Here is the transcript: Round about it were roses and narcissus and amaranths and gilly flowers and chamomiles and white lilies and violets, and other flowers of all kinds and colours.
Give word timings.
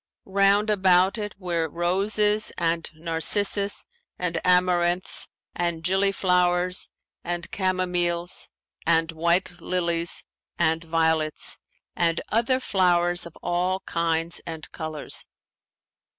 Round 0.25 0.71
about 0.71 1.19
it 1.19 1.35
were 1.37 1.69
roses 1.69 2.51
and 2.57 2.89
narcissus 2.95 3.85
and 4.17 4.41
amaranths 4.43 5.27
and 5.53 5.83
gilly 5.83 6.11
flowers 6.11 6.89
and 7.23 7.45
chamomiles 7.51 8.49
and 8.87 9.11
white 9.11 9.61
lilies 9.61 10.23
and 10.57 10.83
violets, 10.83 11.59
and 11.95 12.19
other 12.29 12.59
flowers 12.59 13.27
of 13.27 13.37
all 13.43 13.81
kinds 13.81 14.41
and 14.47 14.67
colours. 14.71 15.27